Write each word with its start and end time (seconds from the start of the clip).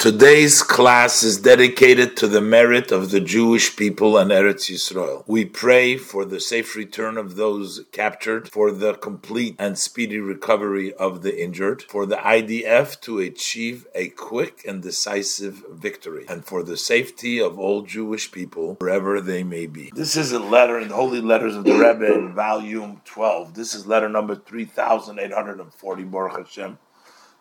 Today's 0.00 0.62
class 0.62 1.22
is 1.22 1.36
dedicated 1.36 2.16
to 2.16 2.26
the 2.26 2.40
merit 2.40 2.90
of 2.90 3.10
the 3.10 3.20
Jewish 3.20 3.76
people 3.76 4.16
and 4.16 4.30
Eretz 4.30 4.70
Yisrael. 4.70 5.24
We 5.26 5.44
pray 5.44 5.98
for 5.98 6.24
the 6.24 6.40
safe 6.40 6.74
return 6.74 7.18
of 7.18 7.36
those 7.36 7.84
captured, 7.92 8.48
for 8.48 8.72
the 8.72 8.94
complete 8.94 9.56
and 9.58 9.78
speedy 9.78 10.18
recovery 10.18 10.94
of 10.94 11.20
the 11.20 11.38
injured, 11.38 11.82
for 11.82 12.06
the 12.06 12.16
IDF 12.16 12.98
to 13.02 13.18
achieve 13.18 13.86
a 13.94 14.08
quick 14.08 14.64
and 14.66 14.82
decisive 14.82 15.64
victory, 15.70 16.24
and 16.30 16.46
for 16.46 16.62
the 16.62 16.78
safety 16.78 17.38
of 17.38 17.58
all 17.58 17.82
Jewish 17.82 18.32
people 18.32 18.76
wherever 18.76 19.20
they 19.20 19.42
may 19.42 19.66
be. 19.66 19.92
This 19.94 20.16
is 20.16 20.32
a 20.32 20.38
letter 20.38 20.80
in 20.80 20.88
the 20.88 20.94
Holy 20.94 21.20
Letters 21.20 21.54
of 21.54 21.64
the 21.64 21.74
Rebbe 21.74 22.10
in 22.10 22.32
volume 22.32 23.02
12. 23.04 23.52
This 23.52 23.74
is 23.74 23.86
letter 23.86 24.08
number 24.08 24.34
3840, 24.34 26.04
Baruch 26.04 26.38
Hashem. 26.38 26.78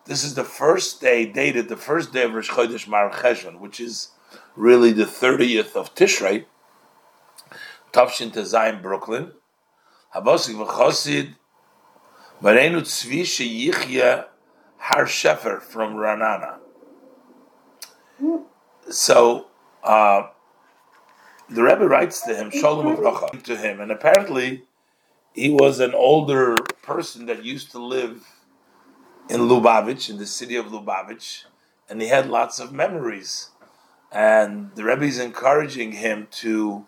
This 0.10 0.24
is 0.24 0.34
the 0.34 0.44
first 0.44 1.02
day, 1.02 1.28
dated 1.28 1.70
the 1.70 1.78
first 1.78 2.12
day 2.12 2.24
of 2.24 2.34
Rosh 2.34 2.50
Chodesh 2.50 2.88
Mar 2.88 3.12
Cheshvan, 3.12 3.60
which 3.60 3.80
is 3.80 4.10
really 4.56 4.92
the 4.92 5.04
30th 5.04 5.76
of 5.76 5.94
Tishrei, 5.94 6.46
Tavshin 7.94 8.32
Tezayim, 8.32 8.82
Brooklyn. 8.82 9.34
Havosik 10.16 10.56
v'chosid, 10.56 11.36
Marenu 12.42 12.82
Tzvi 12.82 13.22
Sheyichya 13.22 14.26
Har 14.80 15.06
Shefer 15.06 15.62
from 15.62 15.94
Ranana. 15.94 16.56
So, 18.90 19.46
uh, 19.84 20.24
the 21.48 21.62
Rebbe 21.62 21.88
writes 21.88 22.22
to 22.22 22.36
him, 22.36 22.50
Shalom 22.50 22.98
Avrocha, 22.98 23.44
to 23.44 23.56
him, 23.56 23.80
and 23.80 23.92
apparently 23.92 24.64
he 25.34 25.52
was 25.52 25.80
an 25.80 25.94
older 25.94 26.56
person 26.82 27.28
that 27.28 27.46
used 27.46 27.70
to 27.74 27.78
live 27.78 28.26
in 29.30 29.42
Lubavitch, 29.42 30.10
in 30.10 30.18
the 30.18 30.26
city 30.26 30.56
of 30.56 30.66
Lubavitch, 30.68 31.46
and 31.88 32.02
he 32.02 32.08
had 32.08 32.30
lots 32.30 32.60
of 32.60 32.74
memories. 32.74 33.52
And 34.12 34.72
the 34.76 34.84
Rebbe 34.84 35.04
is 35.06 35.20
encouraging 35.20 35.94
him 35.94 36.28
to 36.32 36.86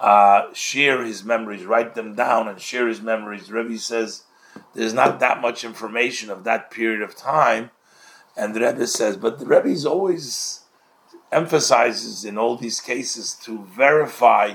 uh, 0.00 0.52
share 0.54 1.04
his 1.04 1.22
memories, 1.22 1.64
write 1.64 1.94
them 1.94 2.14
down, 2.14 2.48
and 2.48 2.58
share 2.60 2.88
his 2.88 3.02
memories. 3.02 3.48
The 3.48 3.54
Rebbe 3.54 3.78
says 3.78 4.24
there's 4.74 4.94
not 4.94 5.20
that 5.20 5.42
much 5.42 5.62
information 5.62 6.30
of 6.30 6.44
that 6.44 6.70
period 6.70 7.02
of 7.02 7.14
time, 7.14 7.70
and 8.36 8.54
the 8.54 8.60
Rebbe 8.60 8.86
says, 8.86 9.16
but 9.16 9.38
the 9.38 9.46
Rebbe 9.46 9.68
is 9.68 9.84
always 9.84 10.60
emphasizes 11.30 12.24
in 12.24 12.38
all 12.38 12.56
these 12.56 12.80
cases 12.80 13.34
to 13.34 13.64
verify 13.64 14.54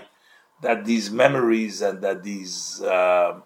that 0.61 0.86
these 0.86 1.11
memories 1.11 1.81
and 1.81 2.02
that 2.02 2.23
these 2.23 2.81
uh, 2.81 3.39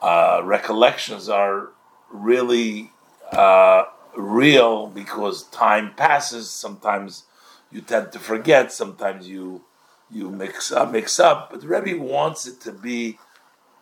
uh, 0.00 0.40
recollections 0.42 1.28
are 1.28 1.70
really 2.10 2.92
uh, 3.32 3.84
real 4.16 4.88
because 4.88 5.44
time 5.44 5.94
passes. 5.96 6.50
Sometimes 6.50 7.24
you 7.70 7.80
tend 7.80 8.12
to 8.12 8.18
forget. 8.18 8.72
Sometimes 8.72 9.28
you 9.28 9.62
you 10.10 10.28
mix 10.30 10.72
up, 10.72 10.90
mix 10.90 11.20
up. 11.20 11.50
But 11.50 11.60
the 11.60 11.68
Rebbe 11.68 12.02
wants 12.02 12.46
it 12.46 12.60
to 12.62 12.72
be 12.72 13.18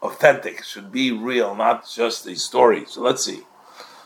authentic. 0.02 0.58
It 0.58 0.66
should 0.66 0.92
be 0.92 1.10
real, 1.10 1.54
not 1.54 1.88
just 1.88 2.26
a 2.26 2.36
story. 2.36 2.84
So 2.86 3.00
let's 3.00 3.24
see. 3.24 3.42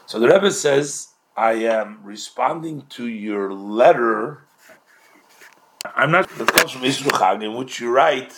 So 0.06 0.18
the 0.18 0.28
Rebbe 0.28 0.50
says, 0.50 1.08
"I 1.36 1.52
am 1.52 2.00
responding 2.02 2.86
to 2.90 3.06
your 3.06 3.52
letter." 3.52 4.44
I'm 5.96 6.12
not 6.12 6.28
the 6.38 6.44
comes 6.44 6.70
from 6.70 6.82
Yisrochag, 6.82 7.42
in 7.42 7.54
which 7.54 7.80
you 7.80 7.90
write 7.90 8.34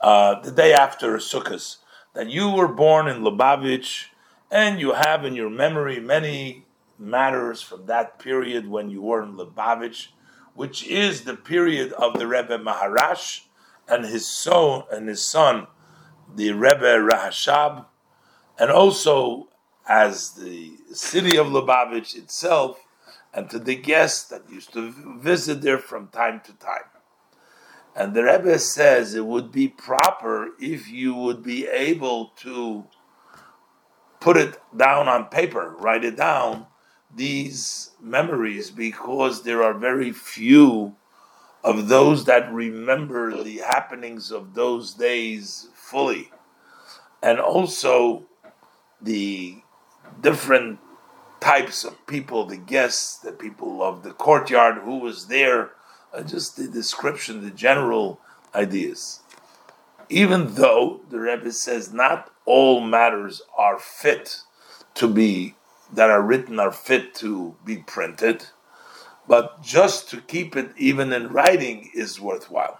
uh, 0.00 0.40
the 0.40 0.52
day 0.52 0.72
after 0.72 1.16
Sukkot 1.16 1.76
that 2.14 2.30
you 2.30 2.50
were 2.50 2.68
born 2.68 3.08
in 3.08 3.22
Lubavitch 3.22 4.06
and 4.52 4.78
you 4.78 4.92
have 4.92 5.24
in 5.24 5.34
your 5.34 5.48
memory 5.48 5.98
many 5.98 6.66
matters 6.98 7.62
from 7.62 7.86
that 7.86 8.18
period 8.18 8.68
when 8.68 8.90
you 8.90 9.00
were 9.00 9.22
in 9.22 9.34
Lubavitch, 9.34 10.08
which 10.54 10.86
is 10.86 11.22
the 11.22 11.34
period 11.34 11.90
of 11.94 12.18
the 12.18 12.26
Rebbe 12.26 12.58
Maharash 12.58 13.44
and 13.88 14.04
his 14.04 14.28
son 14.28 14.82
and 14.92 15.08
his 15.08 15.22
son, 15.22 15.66
the 16.36 16.52
Rebbe 16.52 16.98
Rashab, 16.98 17.86
and 18.58 18.70
also 18.70 19.48
as 19.88 20.32
the 20.32 20.76
city 20.92 21.38
of 21.38 21.46
Lubavitch 21.46 22.14
itself, 22.14 22.78
and 23.32 23.48
to 23.48 23.58
the 23.58 23.74
guests 23.74 24.28
that 24.28 24.50
used 24.50 24.74
to 24.74 24.92
visit 25.18 25.62
there 25.62 25.78
from 25.78 26.08
time 26.08 26.42
to 26.44 26.52
time. 26.52 26.90
And 27.96 28.12
the 28.12 28.24
Rebbe 28.24 28.58
says 28.58 29.14
it 29.14 29.24
would 29.24 29.50
be 29.50 29.68
proper 29.68 30.50
if 30.60 30.88
you 30.90 31.14
would 31.14 31.42
be 31.42 31.66
able 31.66 32.32
to 32.40 32.84
put 34.22 34.36
it 34.36 34.56
down 34.76 35.08
on 35.08 35.24
paper, 35.24 35.74
write 35.80 36.04
it 36.04 36.16
down, 36.16 36.64
these 37.14 37.90
memories, 38.00 38.70
because 38.70 39.42
there 39.42 39.64
are 39.64 39.74
very 39.74 40.12
few 40.12 40.94
of 41.64 41.88
those 41.88 42.24
that 42.24 42.52
remember 42.52 43.42
the 43.42 43.58
happenings 43.58 44.30
of 44.30 44.54
those 44.54 44.94
days 44.94 45.68
fully. 45.74 46.30
And 47.20 47.40
also 47.40 48.22
the 49.00 49.56
different 50.20 50.78
types 51.40 51.82
of 51.82 52.06
people, 52.06 52.46
the 52.46 52.56
guests, 52.56 53.18
the 53.18 53.32
people 53.32 53.82
of 53.82 54.04
the 54.04 54.12
courtyard, 54.12 54.78
who 54.84 54.98
was 54.98 55.26
there, 55.26 55.72
uh, 56.14 56.22
just 56.22 56.56
the 56.56 56.68
description, 56.68 57.42
the 57.42 57.50
general 57.50 58.20
ideas. 58.54 59.20
Even 60.12 60.56
though 60.56 61.00
the 61.08 61.18
Rebbe 61.18 61.50
says 61.52 61.90
not 61.90 62.30
all 62.44 62.82
matters 62.82 63.40
are 63.56 63.78
fit 63.78 64.42
to 64.92 65.08
be 65.08 65.54
that 65.90 66.10
are 66.10 66.20
written 66.20 66.60
are 66.60 66.70
fit 66.70 67.14
to 67.14 67.56
be 67.64 67.78
printed, 67.78 68.44
but 69.26 69.62
just 69.62 70.10
to 70.10 70.20
keep 70.20 70.54
it 70.54 70.72
even 70.76 71.14
in 71.14 71.28
writing 71.28 71.90
is 71.94 72.20
worthwhile. 72.20 72.78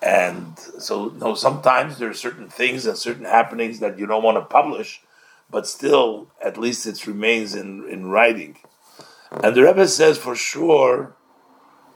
And 0.00 0.56
so, 0.78 1.08
no, 1.08 1.34
sometimes 1.34 1.98
there 1.98 2.10
are 2.10 2.14
certain 2.14 2.48
things 2.48 2.86
and 2.86 2.96
certain 2.96 3.24
happenings 3.24 3.80
that 3.80 3.98
you 3.98 4.06
don't 4.06 4.22
want 4.22 4.36
to 4.36 4.44
publish, 4.44 5.02
but 5.50 5.66
still, 5.66 6.28
at 6.40 6.56
least 6.56 6.86
it 6.86 7.08
remains 7.08 7.56
in, 7.56 7.88
in 7.88 8.06
writing. 8.06 8.56
And 9.42 9.56
the 9.56 9.64
Rebbe 9.64 9.88
says 9.88 10.16
for 10.16 10.36
sure, 10.36 11.16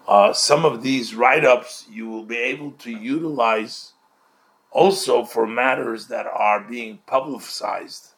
uh, 0.09 0.33
some 0.33 0.65
of 0.65 0.83
these 0.83 1.15
write 1.15 1.45
ups 1.45 1.87
you 1.89 2.09
will 2.09 2.25
be 2.25 2.37
able 2.37 2.73
to 2.73 2.91
utilize 2.91 3.94
also 4.75 5.25
for 5.25 5.47
matters 5.47 6.09
that 6.09 6.27
are 6.27 6.61
being 6.61 6.99
publicized. 7.07 8.09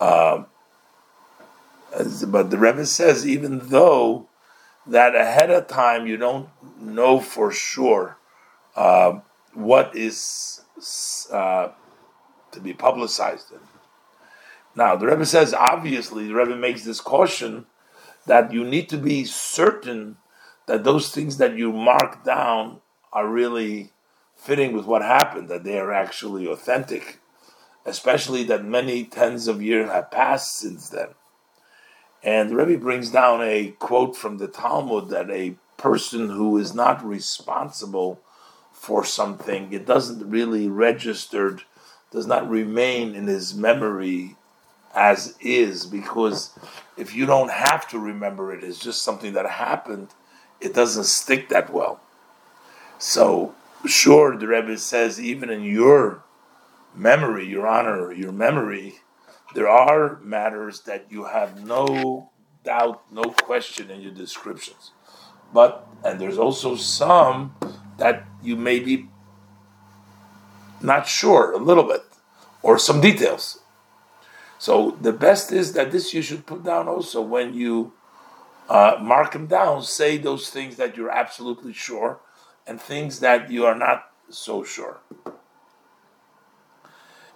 Uh, 0.00 0.44
but 2.26 2.50
the 2.50 2.56
Rebbe 2.56 2.86
says, 2.86 3.26
even 3.26 3.68
though 3.68 4.28
that 4.86 5.14
ahead 5.14 5.50
of 5.50 5.66
time 5.66 6.06
you 6.06 6.16
don't 6.16 6.48
know 6.80 7.20
for 7.20 7.50
sure 7.52 8.16
uh, 8.76 9.18
what 9.52 9.94
is 9.94 10.62
uh, 11.30 11.68
to 12.52 12.60
be 12.60 12.72
publicized. 12.72 13.50
In. 13.52 13.58
Now, 14.76 14.94
the 14.94 15.06
Rebbe 15.06 15.26
says, 15.26 15.52
obviously, 15.52 16.28
the 16.28 16.34
Rebbe 16.34 16.56
makes 16.56 16.84
this 16.84 17.00
caution 17.00 17.66
that 18.26 18.52
you 18.52 18.64
need 18.64 18.88
to 18.90 18.96
be 18.96 19.24
certain 19.24 20.18
that 20.66 20.84
those 20.84 21.10
things 21.10 21.38
that 21.38 21.56
you 21.56 21.72
mark 21.72 22.24
down 22.24 22.80
are 23.12 23.26
really 23.26 23.90
fitting 24.38 24.72
with 24.72 24.86
what 24.86 25.02
happened, 25.02 25.48
that 25.48 25.64
they 25.64 25.78
are 25.78 25.92
actually 25.92 26.46
authentic, 26.46 27.18
especially 27.84 28.44
that 28.44 28.64
many 28.64 29.04
tens 29.04 29.48
of 29.48 29.60
years 29.60 29.90
have 29.90 30.10
passed 30.10 30.56
since 30.56 30.88
then. 30.88 31.08
And 32.22 32.48
the 32.48 32.56
Rebbe 32.56 32.80
brings 32.80 33.10
down 33.10 33.42
a 33.42 33.74
quote 33.78 34.16
from 34.16 34.38
the 34.38 34.48
Talmud 34.48 35.10
that 35.10 35.30
a 35.30 35.56
person 35.76 36.30
who 36.30 36.56
is 36.56 36.74
not 36.74 37.04
responsible 37.04 38.20
for 38.72 39.04
something, 39.04 39.72
it 39.72 39.84
doesn't 39.84 40.28
really 40.28 40.68
registered, 40.68 41.62
does 42.10 42.26
not 42.26 42.48
remain 42.48 43.14
in 43.14 43.26
his 43.26 43.54
memory 43.54 44.36
as 44.94 45.36
is, 45.40 45.84
because 45.84 46.58
if 46.96 47.14
you 47.14 47.26
don't 47.26 47.50
have 47.50 47.86
to 47.88 47.98
remember 47.98 48.52
it, 48.52 48.64
it's 48.64 48.78
just 48.78 49.02
something 49.02 49.34
that 49.34 49.48
happened, 49.48 50.08
it 50.60 50.74
doesn't 50.74 51.04
stick 51.04 51.48
that 51.48 51.72
well. 51.72 52.00
So 52.98 53.54
sure, 53.86 54.36
the 54.36 54.48
Rebbe 54.48 54.78
says, 54.78 55.20
even 55.20 55.50
in 55.50 55.62
your 55.62 56.24
memory, 56.94 57.46
your 57.46 57.66
honor, 57.66 58.12
your 58.12 58.32
memory, 58.32 58.96
there 59.54 59.68
are 59.68 60.18
matters 60.20 60.82
that 60.82 61.06
you 61.10 61.24
have 61.24 61.64
no 61.64 62.30
doubt, 62.64 63.02
no 63.12 63.22
question 63.22 63.90
in 63.90 64.00
your 64.00 64.12
descriptions. 64.12 64.92
But, 65.52 65.86
and 66.04 66.20
there's 66.20 66.38
also 66.38 66.76
some 66.76 67.54
that 67.96 68.26
you 68.42 68.56
may 68.56 68.80
be 68.80 69.08
not 70.80 71.06
sure, 71.08 71.52
a 71.52 71.58
little 71.58 71.84
bit, 71.84 72.02
or 72.62 72.78
some 72.78 73.00
details. 73.00 73.60
So 74.58 74.96
the 75.00 75.12
best 75.12 75.52
is 75.52 75.72
that 75.72 75.92
this 75.92 76.12
you 76.12 76.22
should 76.22 76.46
put 76.46 76.64
down 76.64 76.88
also 76.88 77.22
when 77.22 77.54
you 77.54 77.92
uh, 78.68 78.98
mark 79.00 79.32
them 79.32 79.46
down, 79.46 79.82
say 79.82 80.18
those 80.18 80.50
things 80.50 80.76
that 80.76 80.96
you're 80.96 81.10
absolutely 81.10 81.72
sure 81.72 82.20
and 82.68 82.80
things 82.80 83.20
that 83.20 83.50
you 83.50 83.64
are 83.64 83.74
not 83.74 84.10
so 84.28 84.62
sure. 84.62 84.98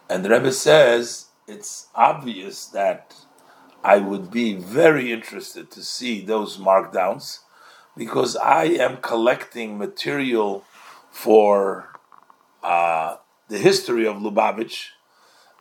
And 0.09 0.25
the 0.25 0.31
Rebbe 0.31 0.53
says 0.53 1.29
it's 1.49 1.87
obvious 1.95 2.67
that 2.67 3.15
I 3.83 3.99
would 3.99 4.31
be 4.31 4.55
very 4.55 5.11
interested 5.11 5.71
to 5.73 5.83
see 5.83 6.21
those 6.25 6.59
markdowns 6.59 7.41
because 7.97 8.37
I 8.37 8.65
am 8.65 8.99
collecting 8.99 9.79
material 9.79 10.65
for 11.11 11.89
uh, 12.63 13.17
the 13.49 13.59
history 13.59 14.07
of 14.07 14.17
Lubavitch, 14.17 14.89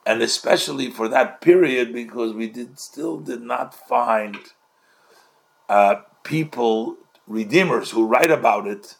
and 0.05 0.21
especially 0.21 0.89
for 0.89 1.07
that 1.07 1.41
period 1.41 1.93
because 1.93 2.33
we 2.33 2.47
did 2.47 2.79
still 2.79 3.19
did 3.19 3.41
not 3.41 3.73
find 3.73 4.37
uh, 5.69 5.95
people 6.23 6.97
redeemers 7.27 7.91
who 7.91 8.05
write 8.05 8.31
about 8.31 8.67
it 8.67 8.95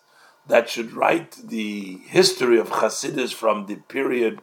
that 0.51 0.69
should 0.69 0.91
write 0.91 1.31
the 1.45 1.97
history 2.07 2.59
of 2.59 2.67
Hasidus 2.69 3.33
from 3.33 3.67
the 3.67 3.77
period 3.77 4.41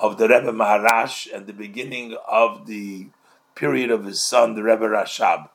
of 0.00 0.18
the 0.18 0.26
Rebbe 0.28 0.52
Maharash 0.52 1.32
and 1.32 1.46
the 1.46 1.52
beginning 1.52 2.16
of 2.26 2.66
the 2.66 3.06
period 3.54 3.92
of 3.92 4.04
his 4.04 4.20
son, 4.20 4.56
the 4.56 4.64
Rebbe 4.64 4.88
Rashab. 4.88 5.48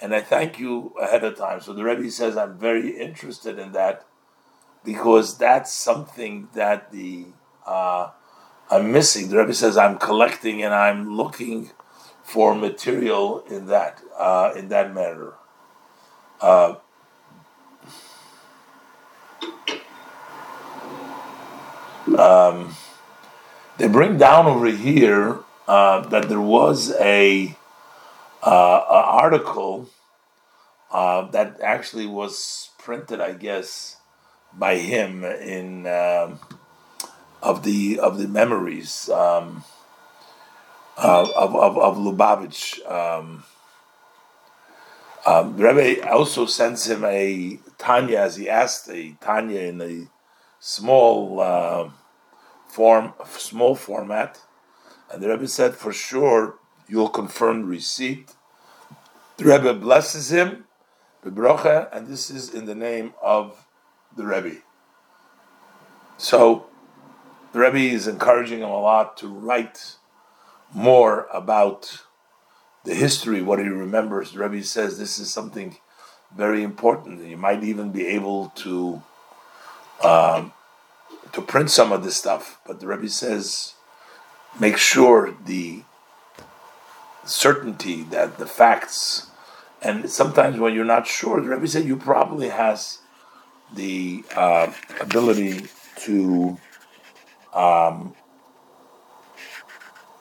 And 0.00 0.14
I 0.14 0.20
thank 0.20 0.60
you 0.60 0.94
ahead 1.00 1.24
of 1.24 1.36
time. 1.36 1.60
So 1.60 1.72
the 1.72 1.82
Rebbe 1.82 2.08
says, 2.12 2.36
I'm 2.36 2.56
very 2.56 2.90
interested 2.90 3.58
in 3.58 3.72
that 3.72 4.06
because 4.84 5.38
that's 5.38 5.72
something 5.72 6.48
that 6.54 6.92
the 6.92 7.26
uh, 7.66 8.10
I'm 8.70 8.92
missing. 8.92 9.28
The 9.28 9.38
Rebbe 9.38 9.54
says, 9.54 9.76
I'm 9.76 9.98
collecting 9.98 10.62
and 10.62 10.72
I'm 10.72 11.16
looking 11.16 11.72
for 12.22 12.54
material 12.54 13.44
in 13.50 13.66
that 13.66 14.00
uh, 14.16 14.52
in 14.56 14.68
that 14.68 14.94
matter. 14.94 15.34
Uh, 16.40 16.76
um, 22.18 22.74
they 23.78 23.88
bring 23.88 24.18
down 24.18 24.46
over 24.46 24.68
here 24.68 25.40
uh, 25.68 26.00
that 26.08 26.28
there 26.28 26.40
was 26.40 26.92
a, 27.00 27.56
uh, 28.42 28.84
a 28.90 29.02
article 29.22 29.88
uh, 30.90 31.22
that 31.30 31.60
actually 31.62 32.06
was 32.06 32.70
printed, 32.78 33.20
I 33.20 33.32
guess, 33.32 33.96
by 34.52 34.76
him 34.76 35.24
in 35.24 35.86
um, 35.86 36.38
of 37.42 37.62
the 37.64 37.98
of 37.98 38.18
the 38.18 38.28
memories 38.28 39.08
um, 39.08 39.64
of, 40.96 41.30
of, 41.30 41.78
of 41.78 41.96
Lubavitch. 41.96 42.78
Um, 42.90 43.44
um, 45.24 45.56
the 45.56 45.64
Rebbe 45.72 46.10
also 46.10 46.46
sends 46.46 46.90
him 46.90 47.04
a 47.04 47.58
Tanya, 47.78 48.18
as 48.18 48.36
he 48.36 48.48
asked 48.48 48.88
a 48.88 49.12
Tanya 49.20 49.60
in 49.60 49.80
a 49.80 50.06
small 50.64 51.40
uh, 51.40 51.90
form, 52.68 53.12
small 53.26 53.74
format, 53.74 54.38
and 55.10 55.20
the 55.20 55.28
Rebbe 55.28 55.48
said, 55.48 55.74
"For 55.74 55.92
sure, 55.92 56.54
you'll 56.88 57.08
confirm 57.08 57.66
receipt." 57.66 58.34
The 59.38 59.44
Rebbe 59.44 59.74
blesses 59.74 60.30
him, 60.30 60.66
bebrocha, 61.24 61.88
and 61.92 62.06
this 62.06 62.30
is 62.30 62.54
in 62.54 62.66
the 62.66 62.76
name 62.76 63.12
of 63.20 63.66
the 64.16 64.24
Rebbe. 64.24 64.58
So, 66.16 66.66
the 67.52 67.58
Rebbe 67.58 67.78
is 67.78 68.06
encouraging 68.06 68.60
him 68.60 68.70
a 68.70 68.80
lot 68.80 69.16
to 69.16 69.26
write 69.26 69.96
more 70.72 71.26
about 71.32 72.04
the 72.84 72.94
history, 72.94 73.42
what 73.42 73.58
he 73.58 73.66
remembers. 73.66 74.32
The 74.32 74.38
Rebbe 74.38 74.62
says 74.62 74.96
this 74.96 75.18
is 75.18 75.32
something 75.32 75.76
very 76.36 76.62
important. 76.62 77.26
You 77.26 77.36
might 77.36 77.64
even 77.64 77.90
be 77.90 78.06
able 78.06 78.50
to 78.56 79.02
um, 80.04 80.52
to 81.32 81.40
print 81.40 81.70
some 81.70 81.92
of 81.92 82.04
this 82.04 82.16
stuff, 82.16 82.60
but 82.66 82.80
the 82.80 82.86
Rebbe 82.86 83.08
says 83.08 83.74
make 84.60 84.76
sure 84.76 85.34
the 85.46 85.82
certainty 87.24 88.02
that 88.04 88.38
the 88.38 88.46
facts, 88.46 89.28
and 89.80 90.10
sometimes 90.10 90.58
when 90.58 90.74
you're 90.74 90.84
not 90.84 91.06
sure, 91.06 91.40
the 91.40 91.48
Rebbe 91.48 91.66
said 91.66 91.84
you 91.84 91.96
probably 91.96 92.48
has 92.48 92.98
the 93.74 94.24
uh, 94.36 94.72
ability 95.00 95.66
to 95.96 96.58
um, 97.54 98.14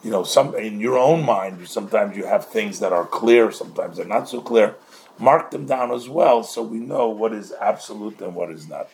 you 0.03 0.09
know, 0.09 0.23
some 0.23 0.55
in 0.55 0.79
your 0.79 0.97
own 0.97 1.23
mind, 1.23 1.67
sometimes 1.67 2.17
you 2.17 2.25
have 2.25 2.47
things 2.47 2.79
that 2.79 2.91
are 2.91 3.05
clear, 3.05 3.51
sometimes 3.51 3.97
they're 3.97 4.05
not 4.05 4.27
so 4.27 4.41
clear. 4.41 4.75
Mark 5.19 5.51
them 5.51 5.65
down 5.65 5.91
as 5.91 6.09
well, 6.09 6.43
so 6.43 6.63
we 6.63 6.79
know 6.79 7.09
what 7.09 7.33
is 7.33 7.53
absolute 7.61 8.19
and 8.21 8.33
what 8.33 8.49
is 8.49 8.67
not. 8.67 8.89